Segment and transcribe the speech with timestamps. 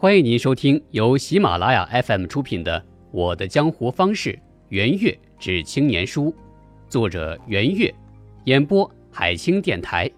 [0.00, 6.26] 欢迎您收听由喜马拉雅 FM 出品的《我的江湖方式圆月之青年书》，
[6.88, 7.92] 作者圆月，
[8.44, 10.08] 演播海清电台，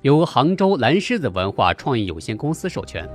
[0.00, 3.06] 由杭州蓝狮子文化创意有限公司授权。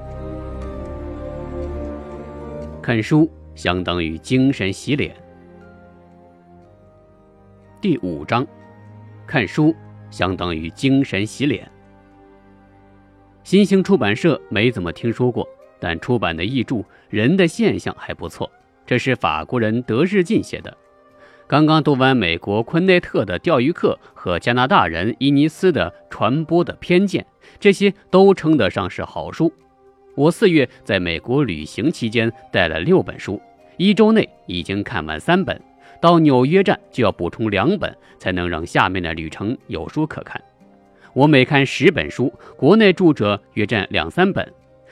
[2.83, 5.15] 看书相当于精神洗脸。
[7.81, 8.45] 第五章，
[9.25, 9.75] 看书
[10.11, 11.67] 相当于精神洗脸。
[13.43, 15.49] 新兴出版社没怎么听说过。
[15.81, 16.75] 但出版的译著
[17.09, 18.49] 《人的现象》还不错，
[18.85, 20.77] 这是法国人德日进写的。
[21.47, 27.23] 刚刚读完美国昆内特的《钓鱼客》和加拿大人伊尼斯的《传播的偏见》，
[27.59, 29.51] 这些都称得上是好书。
[30.15, 33.41] 我四月在美国旅行期间带了六本书，
[33.77, 35.59] 一周内已经看完三本，
[35.99, 40.39] 到纽约站就要补充两本，才能让下面的旅程有书可看。
[41.13, 44.47] 我每看十本书，国内著者约占两三本。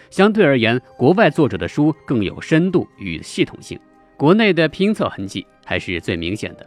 [0.09, 3.79] 相对而言，国外作者的书更有深度与系统性，
[4.18, 6.66] 国内的拼凑痕迹还是最明显的。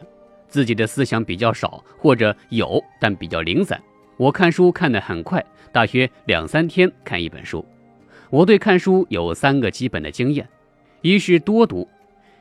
[0.49, 3.81] 自己的思想比较少，或者有但比较零散。
[4.17, 7.65] 我看书看得很快，大约两三天看一本书。
[8.31, 10.49] 我对看书有三个基本的经验：
[11.01, 11.89] 一是多读，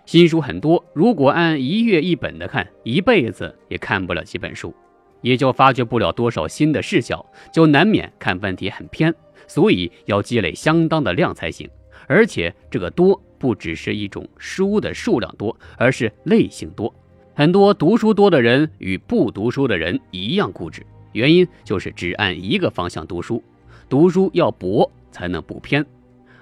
[0.05, 4.75] 新书很多，如果按一月一本的看，一辈子也看不了几本书，
[5.21, 9.13] 也就发掘不了多少新的视角，就难免看问题很偏。
[9.51, 11.69] 所以要积累相当的量才行，
[12.07, 16.95] 而且这个多不只是一种书的数量多，而是类型多。
[17.35, 23.43] 很多读书多的人与不读书的人一样固执，原因就是只按一个方向读书。
[23.89, 25.85] 读书要博才能不偏。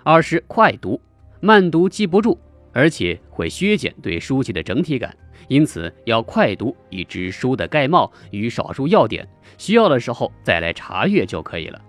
[0.04, 1.02] 二是快读，
[1.42, 2.38] 慢读记不住，
[2.72, 11.82] 而且会削减对书籍的整体感，因此要快读，以知书的概貌与少数要点，需要的时候再来查阅就可以了。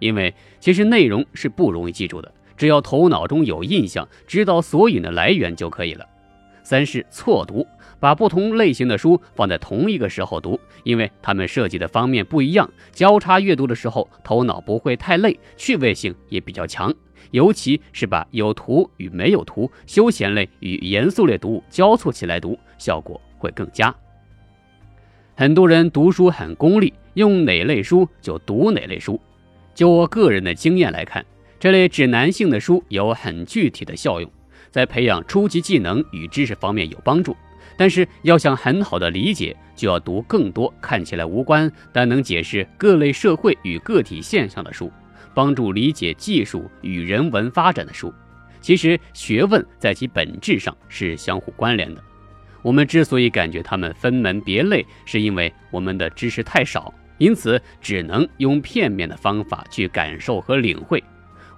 [0.00, 6.04] 因为其实内容是不容易记住的，只要头脑中有印象，知道索引的来源就可以了。
[6.62, 7.66] 三是错读，
[7.98, 16.92] 把不同类型的书放在同一个时候读，因为它们涉及的方面不一样，交叉阅读的时候头脑不会太累，趣味性也比较强。
[17.32, 23.94] 尤其是把有图与没有图、休闲类与严肃类读物交错起来读，效果会更佳。
[25.36, 29.20] 很多人读书很功利，用哪类书就读哪类书。
[29.74, 31.24] 就我个人的经验来看，
[31.58, 34.30] 这类指南性的书有很具体的效用，
[34.70, 37.36] 在培养初级技能与知识方面有帮助。
[37.76, 44.92] 但是要想很好的理解，就要读更多看起来无关但能解释各类社会与个体现象的书，
[45.32, 48.12] 帮助理解技术与人文发展的书。
[48.60, 52.02] 其实学问在其本质上是相互关联的。
[52.60, 56.92] 我们之所以感觉它们分门别类，是因为我们的知识太少。
[57.20, 61.04] 因此，只能用片面的方法去感受和领会。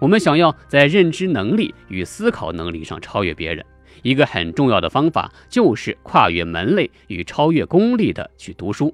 [0.01, 3.65] 我们想要在认知能力与思考能力上超越别人，
[4.03, 8.93] 一个很重要的方法就是跨越门类与超越功利的去读书。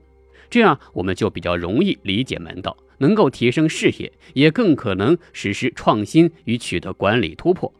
[0.50, 7.72] 这样，我们就比较容易理解门道，能够提升视野，也更可能实施创新与取得管理突破。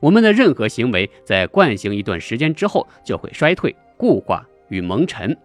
[0.00, 5.36] 我们的任何行为在惯行一段时间之后，就会衰退、固化与蒙尘。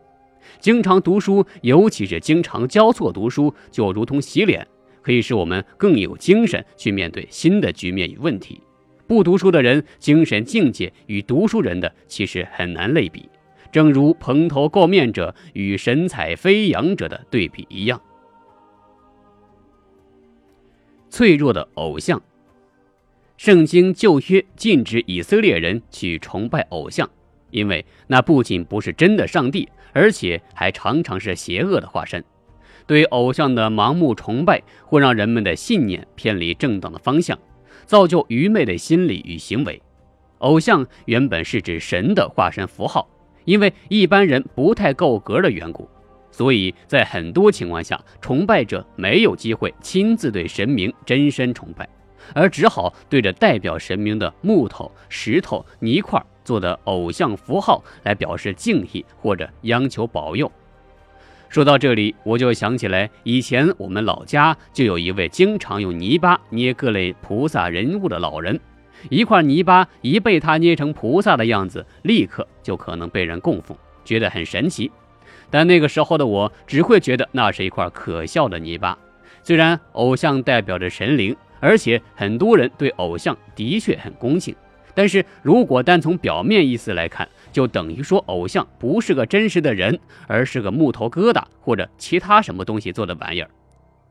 [0.60, 4.68] 经常读书，尤其是经常交错读书，就如同洗脸，
[5.02, 8.62] 可以使我们更有精神去面对新的局面与问题。
[9.08, 13.28] 不读书的人精神境界与读书人的其实很难类比，
[13.72, 18.00] 正如蓬头垢面者与神采飞扬者的对比一样。
[21.10, 22.22] 脆弱的偶像，
[23.36, 27.10] 圣经旧约禁止以色列人去崇拜偶像，
[27.50, 29.68] 因为那不仅不是真的上帝。
[29.94, 32.24] 而且还常常是邪恶的化身，
[32.86, 37.38] 对偶像的盲目崇拜会让人们的信念偏离正当的方向，
[37.86, 39.82] 造就愚昧的心理与行为。
[40.40, 43.10] 偶像原本是指神的化身符号，
[43.46, 45.90] 因为一般人不太够格的缘故，
[46.32, 51.90] 所以在很多情况下，崇拜者没有机会亲自对神明真身崇拜，
[52.34, 56.24] 而只好对着代表神明的木头、石头、泥块。
[56.44, 60.52] 做的偶像符号来表示敬意或者央求保佑。
[61.50, 68.60] 说到这里，我就想起来，以前我们老家就有一位经常用泥巴捏各类菩萨人物的老人，
[69.10, 73.76] 一块泥巴一被他捏成菩萨的样子，立刻就可能被人供奉，
[74.06, 74.92] 觉得很神奇。
[75.50, 78.96] 但那个时候的我只会觉得那是一块可笑的泥巴。
[79.42, 84.56] 虽然偶像代表着神灵，而且很多人对偶像的确很恭敬。
[85.00, 89.98] 但是如果单从表面意思来看，就等于说偶像不是个真实的人，
[90.28, 93.50] 而是个木头疙瘩或者其他什么东西做的玩意儿。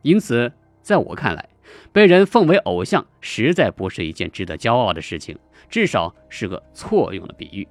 [0.01, 0.51] 因此，
[0.81, 1.47] 在我看来，
[1.93, 5.39] 被人奉为偶像，实在不是一件值得骄傲的事情，
[5.69, 7.69] 至少是个错用的比喻。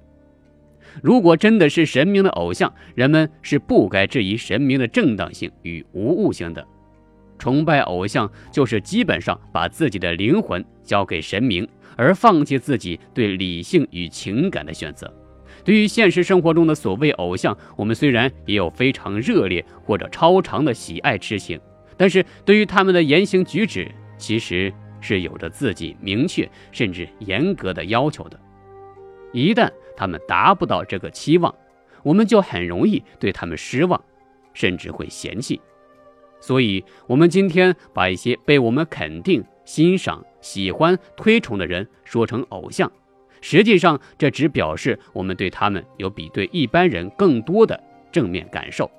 [1.02, 6.64] 如果真的是神明的偶像，人们是不该质疑神明的正当性与无误性的。
[7.38, 15.12] 崇拜偶像，就是基本上把自己的灵魂交给神明，而放弃自己对理性与情感的选择。
[15.64, 21.60] 对于现实生活中的所谓偶像，我们虽然也有非常热烈或者超常的喜爱之情，
[21.96, 28.38] 但是对于他们的言行举止，其实是有着自己明确甚至严格的要求的。
[29.32, 31.54] 一旦他们达不到这个期望，
[32.02, 34.02] 我们就很容易对他们失望，
[34.54, 35.60] 甚至会嫌弃。
[36.40, 42.90] 所以，我们今天把一些被我们肯定、欣赏、喜欢、推崇的人说成偶像，
[43.40, 47.78] 实际上这只表示我们对他们有比对一般人更多的
[48.10, 48.90] 正面感受，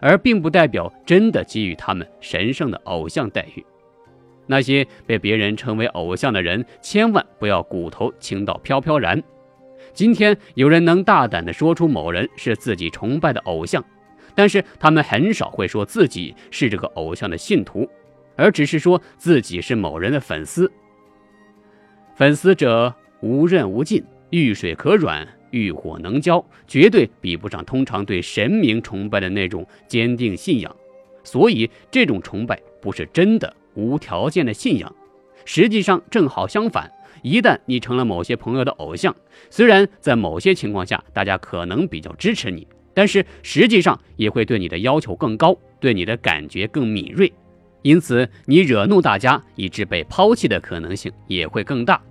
[0.00, 3.64] 而并不代表真的给予他们神圣的偶像待遇。
[4.46, 9.22] 那些被别人称为偶像的人，千万不要骨头轻到飘飘然。
[9.92, 13.84] 今天有人能大胆地说出某人是自己崇拜的偶像。
[14.38, 17.90] 但是他们很少会说自己是这个偶像的信徒，
[18.36, 20.70] 而只是说自己是某人的粉丝。
[22.14, 24.00] 粉丝者无刃无尽，
[24.30, 30.76] 遇水可软，遇火能浇，绝对比不上通常对神明崇拜的那种坚定信仰。
[31.24, 34.94] 所以，这种崇拜不是真的无条件的信仰，
[35.44, 36.88] 实际上正好相反。
[37.24, 39.16] 一旦你成了某些朋友的偶像，
[39.50, 42.64] 虽然在某些情况下大家可能比较支持你。
[42.98, 47.32] 但是实际上也会对你的要求更高，对你的感觉更敏锐，
[47.82, 52.02] 因此你惹怒大家以致被抛弃的可能性也会更大。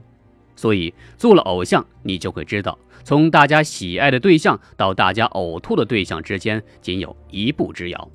[0.56, 8.10] 所以做了偶像，你就会知道，从大家喜爱的对象到大家呕吐的对象之间，仅有一步之遥。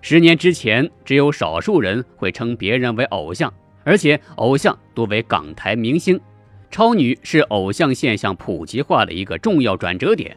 [0.00, 3.54] 十年之前，只有少数人会称别人为偶像，
[3.84, 6.20] 而且偶像多为港台明星。
[6.68, 10.36] 超女是偶像现象普及化的一个重要转折点。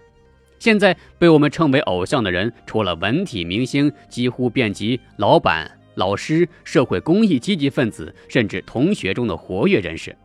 [0.62, 10.16] 现在被我们称为偶像的人，除了文体明星，几乎遍及老板、老师、社会公益积极分子，甚至同学中的活跃人士。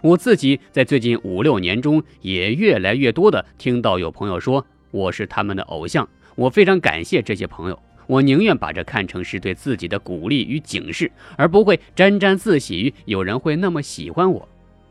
[0.00, 6.08] 我自己在最近五六年中，也越来越多的听到有朋友说我是他们的偶像。
[6.36, 14.48] 我非常感谢这些朋友，我宁愿把这看成是对自己的鼓励与警示，而不会沾沾自喜于有人会那么喜欢我，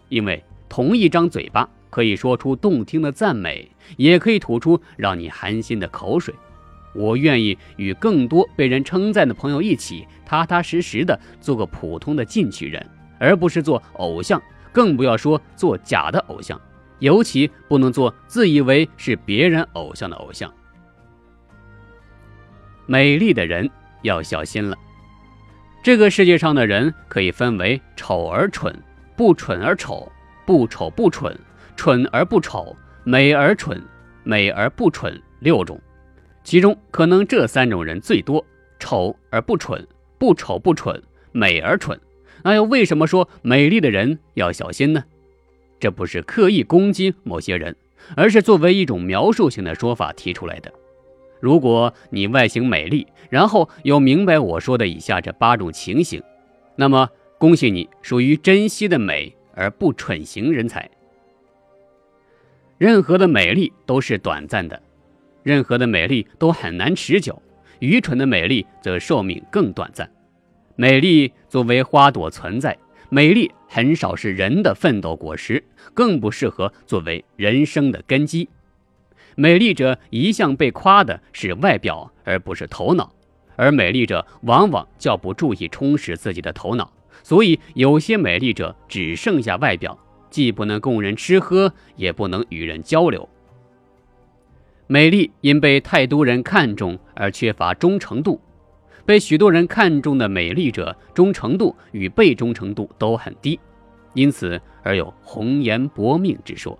[0.10, 1.68] 因为同一张嘴巴。
[1.92, 6.34] 可以说出动听的赞美，也可以吐出让你寒心的口水。
[6.94, 12.84] 我愿意与更多被人称赞的朋友一起，踏踏实实的做个普通的进取人，
[13.20, 14.42] 而不是做偶像，
[14.72, 16.60] 更不要说做假的偶像，
[17.00, 20.52] 尤其不能做自以为是别人偶像的偶像。
[22.88, 23.70] 美丽的人
[24.02, 24.78] 要小心了。
[25.84, 28.78] 这个世界上的人可以分为丑而蠢、
[29.16, 30.12] 不蠢而丑、
[30.46, 31.38] 不丑不蠢。
[31.76, 33.82] 蠢而不丑，美而蠢，
[34.24, 35.80] 美而不蠢，六种，
[36.44, 38.46] 其中可能这三种人最多：
[38.80, 39.88] 丑而不蠢，
[40.18, 41.02] 不丑不蠢，
[41.32, 42.00] 美而蠢。
[42.44, 45.04] 那又为什么说美丽的人要小心呢？
[45.80, 47.76] 这不是刻意攻击某些人，
[48.16, 50.72] 而是作为一种描述性的说法提出来的。
[51.40, 56.22] 如果你外形美丽，然后又明白我说的以下这八种情形，
[56.76, 57.10] 那么
[57.40, 60.88] 恭喜你，属于珍惜的美而不蠢型人才。
[62.82, 64.82] 任何的美丽都是短暂的，
[65.44, 67.40] 任何的美丽都很难持久。
[67.78, 70.10] 愚蠢的美丽则寿命更短暂。
[70.76, 72.76] 美丽作为花朵存在，
[73.12, 78.50] 美丽很少是人的奋斗果实，更不适合作为人生的根基。
[79.36, 83.14] 美丽者一向被夸的是外表，而不是头脑，
[83.58, 89.96] 而美丽者往往较不注意充实自己的头脑，所以有些美丽者只剩下外表。
[90.32, 93.30] 既不能供人吃喝，也不能与人交流。
[94.88, 98.42] 美丽因被太多人看重而缺乏忠诚度，
[99.06, 103.60] 被许多人看重的美丽者，忠诚度与被忠诚度都很低，
[104.14, 106.78] 因此而有红颜薄命之说。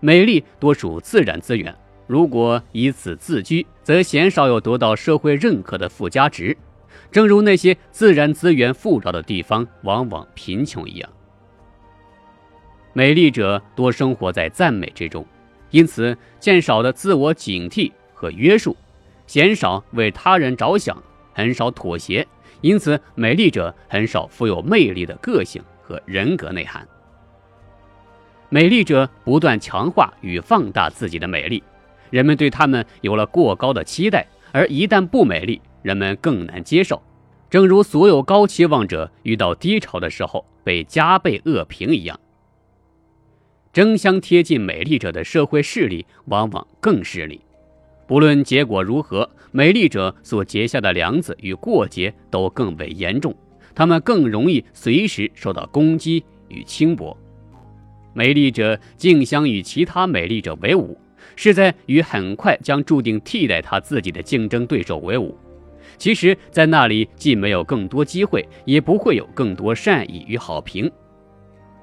[0.00, 1.74] 美丽多属自然资源，
[2.06, 6.56] 如果以此自居，则鲜少有得到社会认可的附加值，
[7.10, 11.10] 正如那些自然资源富饶的地方往往贫穷一样。
[12.94, 15.24] 美丽者多生活在赞美之中，
[15.70, 18.76] 因此见少的自我警惕和约束，
[19.26, 22.26] 鲜少为他人着想，很少妥协，
[22.60, 26.86] 因此美丽者很少富有魅力的个性和人格内涵。
[28.50, 31.62] 美丽者不断强化与放大自己的美丽，
[32.10, 37.00] 人们对他们有了过高的期待，而一旦不美丽，人们更难接受，
[37.48, 42.20] 正如所有高期望者遇到低潮的时候被加倍恶评一样。
[43.72, 47.40] 争相贴近美丽者的社会势力往往更势利，
[48.06, 53.34] 不论结果如何，美丽者所结下的梁子与过节都更为严重，
[53.74, 57.16] 他们更容易随时受到攻击与轻薄。
[58.12, 60.98] 美丽者竞相与其他美丽者为伍，
[61.34, 65.34] 是在与很快将注定替代他自己的竞争对手为伍。
[65.96, 70.92] 其实，在那里既没有更多机会，也不会有更多善意与好评。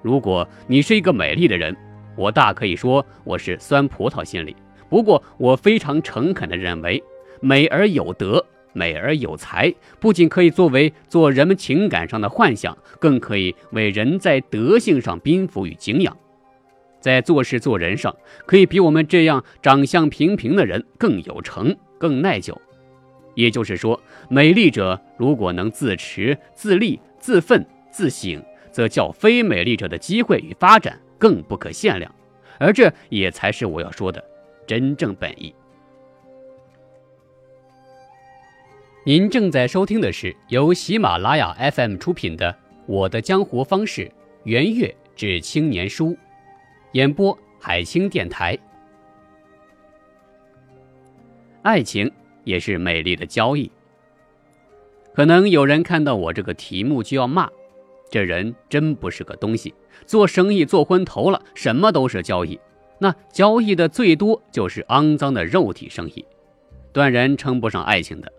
[0.02, 1.76] 如果你是一个美丽的人，
[2.16, 4.56] 我大可以说我是酸葡萄心理。
[4.90, 7.04] 不过，我非常诚恳地认为，
[7.42, 16.18] 美而有德，美而有才，不仅可以作为做人们情感上的幻想，更可以为人在德性上宾服与敬仰，
[17.00, 18.16] 在做事做人上，
[18.46, 22.60] 可以比我们这样长相平平的人更有成、更耐久。
[23.36, 28.44] 也就是说，美丽者如果能自持、自立、自奋、自省。
[28.72, 32.14] 则较非美丽者的机会与发展更不可限量，
[32.58, 34.24] 而这也才是我要说的
[34.68, 35.54] 真正本意。
[39.06, 42.52] 您正在收听的是由喜马拉雅 FM 出品的
[42.86, 44.06] 《我的江湖方式·
[44.44, 46.08] 圆月至青年书》，
[46.92, 48.58] 演播海清电台。
[51.64, 52.12] 爱情
[52.44, 53.72] 也是美丽的交易。
[55.14, 57.50] 可能有人看到我这个题目就要骂。
[58.10, 59.74] 这人真不是个东西，
[60.06, 62.60] 做生意做昏头了，什么都是交易，
[63.00, 66.26] 那交易的最多就是肮脏的肉体生意，
[66.92, 68.32] 断然称不上爱情的。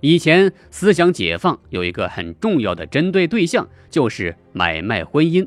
[0.00, 5.46] 以前思想解放有一个很重要的针对对象，就是买卖婚姻，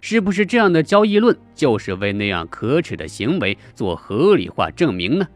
[0.00, 5.26] 是不是这样的交易论就是为那样可耻的行为做合理化证明呢？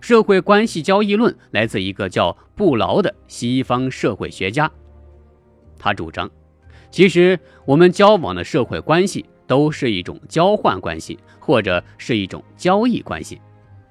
[0.00, 4.68] 社会关系交易论来自一个叫布劳的西方社会学家，
[5.78, 6.28] 他主张。
[6.92, 13.40] 其实，我们交往的社会关系都是一种交换关系，或者是一种交易关系，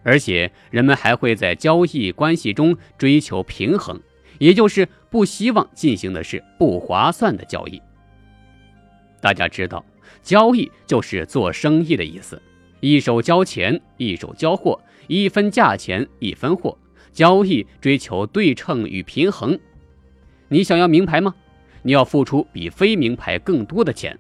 [0.04, 4.00] 而且人们还会在交易关系中追求平衡，
[4.38, 7.82] 也就是不希望进行的是不划算的交易。
[9.20, 9.84] 大家知道，
[10.22, 12.40] 交易就是做生意的意思，
[12.82, 16.78] 一手交钱，一手交货，一分价钱一分货，
[17.12, 19.60] 交易追求对称与平衡。
[20.50, 21.34] 你想要名牌吗？
[21.82, 24.18] 你要付出比非名牌更多的钱，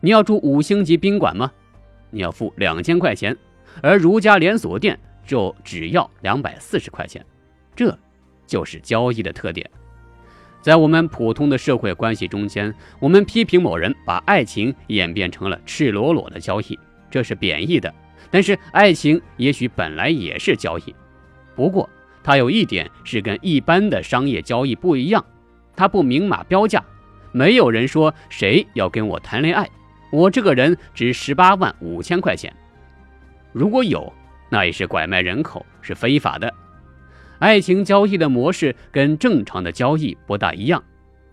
[0.00, 1.50] 你要住五星级宾馆吗？
[2.10, 3.36] 你要付两千块钱，
[3.80, 7.24] 而如家连锁店就只要两百四十块钱，
[7.74, 7.96] 这
[8.46, 9.68] 就是交易的特点。
[10.60, 16.78] 在我们普通的社会关系中间，我们批评某人把爱情演变成了赤裸裸的交易，
[17.10, 17.92] 这是贬义的。
[18.30, 20.94] 但是爱情也许本来也是交易，
[21.56, 21.88] 不过
[22.22, 25.24] 它有一点是跟一般的商业交易不一样。
[25.76, 26.84] 他不明码标价，
[27.32, 29.68] 没有人说谁要跟我谈恋爱，
[30.10, 32.52] 我这个人值十八万五千块钱。
[33.52, 34.12] 如果有，
[34.48, 36.52] 那也是拐卖人口，是非法的。
[37.38, 40.82] 爱情交易的模式跟正常的交易不大一样，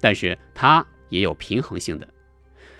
[0.01, 2.07] 但是它也有平衡性的。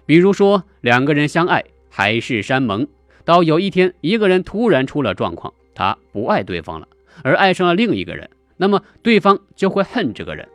[0.06, 2.88] 比如说，两个人相爱，海誓山盟，
[3.24, 6.88] 到有一天一个人突然出了状况，他不爱对方了，
[7.24, 10.50] 而爱上了另一个人，那么对方就会恨这个人。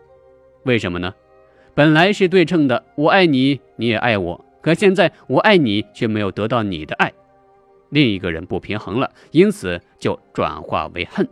[0.65, 1.15] 为什么呢？
[1.75, 4.45] 本来是对称的，我爱你，你也爱我。
[4.63, 7.13] 可现在我爱你，却没有得到你的爱，
[7.91, 11.29] 另一个人不平衡了，因此就转化为恨。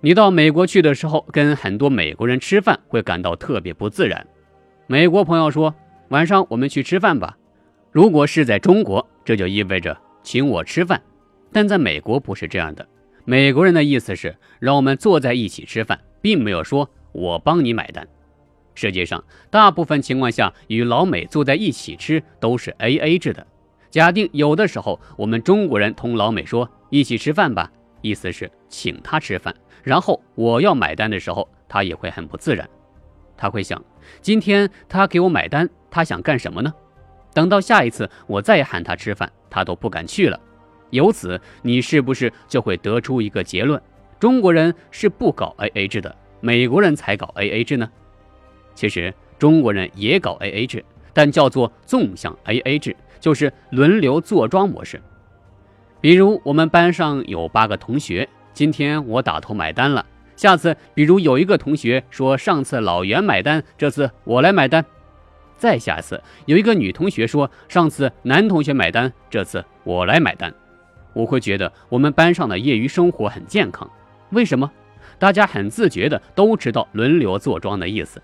[0.00, 4.26] 你到美国去的时候，跟很多美国人吃饭，会感到特别不自然。
[4.86, 5.74] 美国朋友说
[6.10, 7.38] ：“晚上我们去吃饭吧。”
[7.90, 11.00] 如果是在中国，这就意味着请我吃饭，
[11.50, 12.86] 但在美国不是这样的。
[13.24, 16.90] 美国人的意思是让我们坐在一起吃饭，并没有说。
[17.16, 18.06] 我帮你买单。
[18.74, 23.46] 实际上大部分情况下，与老美坐在一起吃都是 A A 制的。
[23.90, 32.68] 假定有的时候我们中国人同老美说一起吃饭吧，意思是请他吃饭，然后我要买单的时候，他也会很不自然。
[33.34, 33.82] 他会想，
[34.20, 36.70] 今天他给我买单，他想干什么呢？
[37.32, 40.38] 等到下一次我再喊他吃饭，他都不敢去了。
[40.90, 43.80] 由此，你是不是就会得出一个结论：
[44.20, 46.14] 中国人是不搞 A A 制的？
[46.46, 47.90] 美国人才搞 A A 制呢，
[48.72, 55.02] 其实中国人也搞 A A 制，但叫做纵向 A A 制，就是轮流坐庄模式。
[56.00, 64.84] 比如我们班上有八个同学，今天我打头买单了，下次比如有一个同学说上次老袁买单，这次我来买单，
[65.56, 70.54] 再下次有一个女同学说上次男同学买单，这次我来买单，
[71.12, 73.90] 我会觉得我们班上的业余生活很健康，
[74.30, 74.70] 为什么？
[75.18, 78.20] 大家很自觉的都知道轮流坐庄的意思。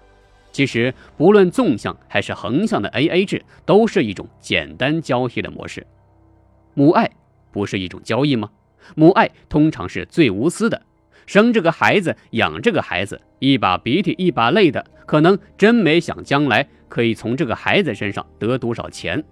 [0.50, 5.86] 其实，不论纵向还是横向的 A A 制，都是一种简单交易的模式。
[6.74, 7.10] 母爱
[7.50, 8.50] 不是一种交易吗？
[8.94, 10.82] 母爱通常是最无私的，
[11.24, 19.24] 生这个孩子，养这个孩子，一把鼻涕一把泪的，可能真没想将来可以从这个孩子身上得多少钱。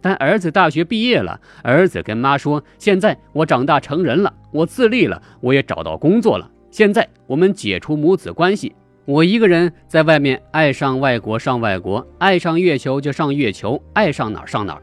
[0.00, 6.50] 但儿子大学毕业了，儿子跟妈说：“现在我长大成人了，我自立了，我也找到工作了。
[6.76, 8.70] 现在我们解除母子关系。”
[9.06, 14.82] 我一个人在外面，爱上外国上外国，爱上月球就上月球，爱上哪儿上哪儿。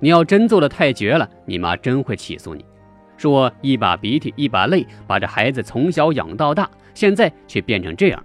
[0.00, 2.64] 你要真做的太绝了，你妈真会起诉你，
[3.18, 8.24] 说一把鼻涕一把泪把这孩子从小养到大，现在却变成这样。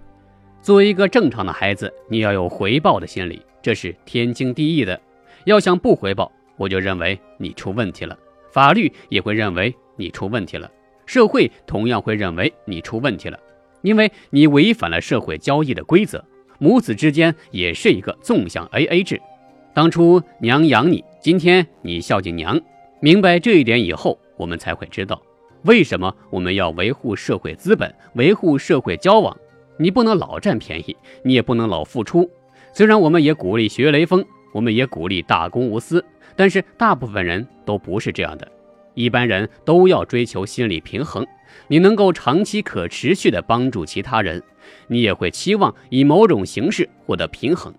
[0.62, 4.98] 作为一个正常的孩子，你要有回报的心理，这是天经地义的。
[5.44, 8.16] 要想不回报，我就认为你出问题了，
[8.50, 10.70] 法律也会认为你出问题了，
[11.10, 13.36] 社会同样会认为你出问题了。
[13.82, 16.24] 因为你违反了社会交易的规则，
[16.60, 19.20] 母子之间也是一个纵向 A A 制。
[19.74, 22.60] 当初娘养你，今天你孝敬娘。
[23.00, 25.20] 明白这一点以后，我们才会知道，
[25.64, 29.36] 为什么我们要维护社会资本，维护社会交往。
[29.80, 32.30] 你不能老占便宜，你也不能老付出。
[32.72, 36.04] 虽然我们也鼓励学雷锋，我们也鼓励大公无私，
[36.36, 38.46] 但是大部分人都不是这样的。
[38.94, 41.26] 一般人都要追求心理平衡。
[41.68, 44.42] 你能够长期可持续的帮助其他人，
[44.88, 47.74] 你也会期望以某种形式获得平衡。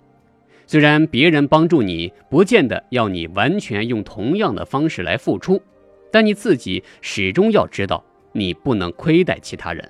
[0.67, 5.61] 虽然别人帮助你，不见得要你完全用同样的方式来付出，
[6.11, 9.89] 但你自己始终要知道，你不能亏待其他人。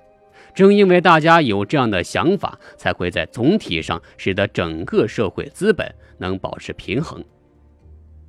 [0.54, 7.24] 正因为大家有这样的想法，才会在总体上使得整个社会资本能保持平衡。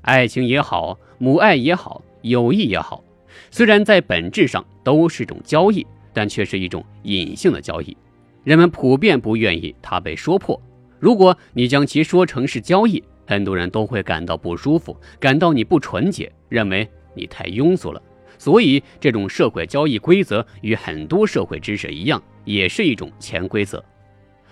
[0.03, 3.02] 爱情也好，母爱也好，友谊也好。
[3.50, 7.97] 虽然在本质上都是种交易，但却是一种隐性的交易，
[8.45, 10.61] 人们普遍不愿意它被说破。
[10.99, 18.03] 如果你将其说成是交易，很多人都会感到不舒服，感到你不纯洁，认为你太庸俗了。
[18.38, 23.83] 所以，这种社会交易规则与很多社会知识一样，也是一种潜规则。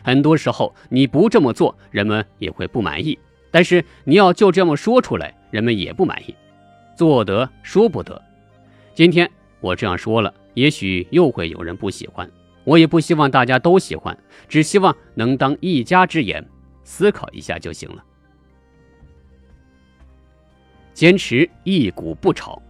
[0.03, 3.18] 很多时候，你不这么做，人们也会不满意；
[3.51, 6.35] 但是你要就这么说出来，人们也不满意。
[7.01, 8.23] 做得说不得。
[8.95, 9.27] 今天
[9.61, 12.31] 我这样说了，也许又会有人不喜欢。
[12.63, 14.15] 我也不希望大家都喜欢，
[14.47, 16.47] 只希望能当一家之言，
[16.85, 18.05] 思考一下就行了。
[20.93, 22.61] 坚持一股不炒，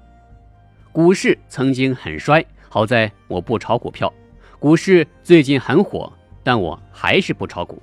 [0.93, 4.15] 股市曾经很衰，好在我不炒股票。
[4.61, 6.13] 股市最近很火，
[6.45, 7.83] 但我还是不炒股。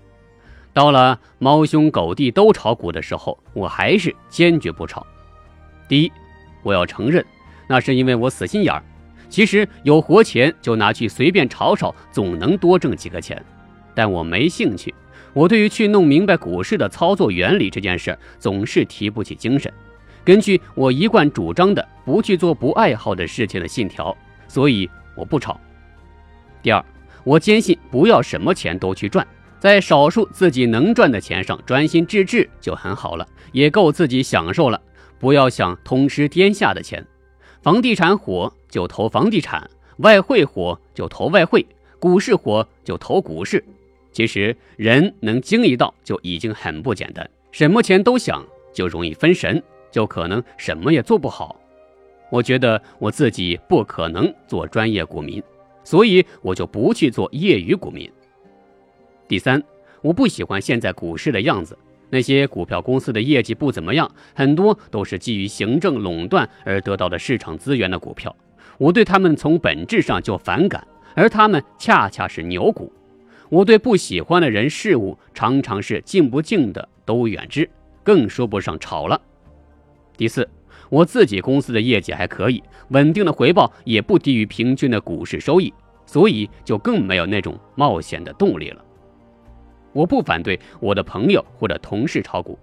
[0.71, 5.05] 到了猫兄狗弟都炒股的时候，我还是坚决不炒。
[5.89, 6.11] 第一，
[6.67, 7.25] 我要承认。
[7.67, 8.83] 那是因为我死心眼儿，
[9.29, 13.41] 其实有活钱就拿去随便炒炒，总能多挣几个钱。
[13.95, 14.93] 但我没兴趣，
[15.33, 19.71] 我对于去弄明白股市的操作原理这件事总是提不起精神。
[20.23, 24.15] 根据我一贯主张的不去做不爱好的事情的信条，
[24.47, 25.59] 所以我不炒。
[26.61, 26.83] 第二，
[27.23, 29.25] 我坚信不要什么钱都去赚，
[29.59, 34.81] 在少数自己能赚的钱上专心致志就很好了，也够自己享受了。
[35.19, 37.05] 不要想通吃天下的钱。
[37.61, 41.65] 房地产火就投房地产，外汇火就投外汇，
[41.99, 43.63] 股市火就投股市。
[44.11, 51.59] 其实人能精一道就已经很不简单，什么钱都想就容易分神，就可能什么也做不好。
[52.29, 55.41] 我觉得我自己不可能做专业股民，
[55.83, 58.09] 所以我就不去做业余股民。
[59.27, 59.61] 第三，
[60.01, 61.77] 我不喜欢现在股市的样子。
[62.09, 68.35] 那些股票公司的业绩不怎么样，很多都是基于行政垄断而得到的市场资源的股票，
[68.77, 72.91] 我对他们从本质上就反感，而他们恰恰是牛股。
[73.49, 77.69] 我对不喜欢的人事物，常常是敬不敬的都远之，
[78.03, 79.21] 更说不上炒了。
[80.17, 80.47] 第四，
[80.89, 85.73] 我自己公司的业绩还可以，稳定的回报也不低于平均的股市收益，
[86.05, 88.83] 所以就更没有那种冒险的动力了。
[89.97, 92.59] 我不反对我的朋友或者同事炒股，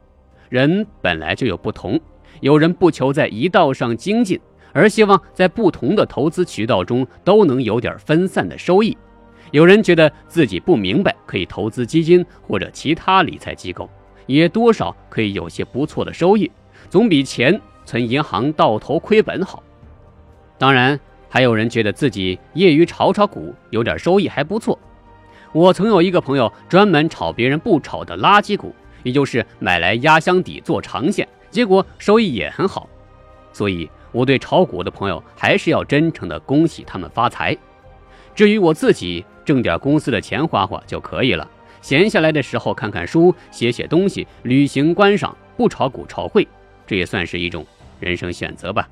[0.50, 2.00] 人本来就有不同，
[2.40, 4.38] 有人不求在一道上精进，
[4.72, 8.96] 而希望在不同的投资渠道中都能有点分散的收益；
[9.50, 13.90] 有人觉得自己不明白，可以投资基金或者其他理财机构，
[14.26, 16.48] 也多少可以有些不错的收益，
[16.88, 19.60] 总比钱存银行到头亏本好。
[20.56, 24.78] 当然，还有人觉得自己业余炒炒股，有点收益还不错。
[25.54, 32.88] 我曾有一个朋友专门炒别人不炒的垃圾股，也就是买来压箱底做长线，结果收益也很好。
[33.52, 37.56] 所以我对炒股的朋友还是要真诚的恭喜他们发财。
[38.34, 41.48] 至于我自己，挣点公司的钱花花就可以了。
[41.80, 46.48] 闲下来的时候看看书、写写东西、旅行观赏，不炒股炒汇，
[46.84, 47.64] 这也算是一种
[48.00, 48.88] 人生选择吧。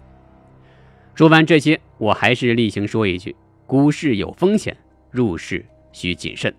[1.16, 3.34] 说完这些，我还是例行说一句：
[3.66, 4.76] 股市有风险，
[5.10, 6.52] 入市需谨慎。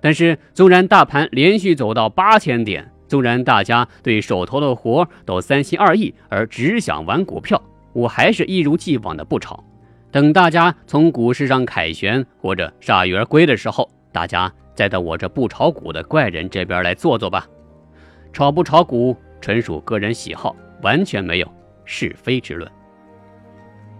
[0.00, 9.62] 但是，纵然大盘连续走到八千点，纵然大家对手头的活都三心二意，而只想玩股票，我还是一如既往的不炒。
[10.10, 14.52] 等大家从股市上凯旋或者铩羽而归的时候，大家。
[14.74, 17.46] 再到我这不炒股的怪人这边来坐坐吧，
[18.32, 22.68] 炒不炒股纯属个人喜好，完全没有是非之论。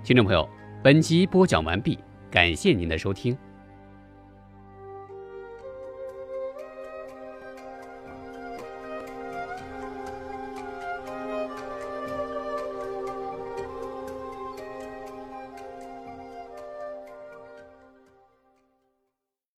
[0.02, 0.48] 听众朋友，
[0.82, 1.98] 本集播讲完毕，
[2.30, 3.36] 感谢您的收听。